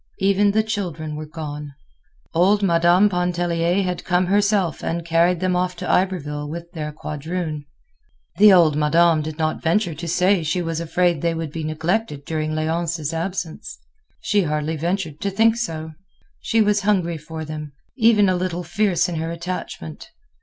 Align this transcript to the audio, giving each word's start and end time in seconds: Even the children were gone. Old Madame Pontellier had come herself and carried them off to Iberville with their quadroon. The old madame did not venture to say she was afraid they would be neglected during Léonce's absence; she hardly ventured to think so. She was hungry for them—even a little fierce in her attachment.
Even 0.17 0.49
the 0.49 0.63
children 0.63 1.15
were 1.15 1.27
gone. 1.27 1.75
Old 2.33 2.63
Madame 2.63 3.07
Pontellier 3.07 3.83
had 3.83 4.03
come 4.03 4.25
herself 4.25 4.81
and 4.83 5.05
carried 5.05 5.41
them 5.41 5.55
off 5.55 5.75
to 5.75 5.87
Iberville 5.87 6.49
with 6.49 6.71
their 6.71 6.91
quadroon. 6.91 7.65
The 8.37 8.51
old 8.51 8.75
madame 8.75 9.21
did 9.21 9.37
not 9.37 9.61
venture 9.61 9.93
to 9.93 10.07
say 10.07 10.41
she 10.41 10.59
was 10.59 10.79
afraid 10.79 11.21
they 11.21 11.35
would 11.35 11.51
be 11.51 11.63
neglected 11.63 12.25
during 12.25 12.53
Léonce's 12.53 13.13
absence; 13.13 13.77
she 14.19 14.41
hardly 14.41 14.75
ventured 14.75 15.21
to 15.21 15.29
think 15.29 15.55
so. 15.55 15.91
She 16.39 16.63
was 16.63 16.81
hungry 16.81 17.19
for 17.19 17.45
them—even 17.45 18.27
a 18.27 18.35
little 18.35 18.63
fierce 18.63 19.07
in 19.07 19.17
her 19.17 19.29
attachment. 19.29 20.09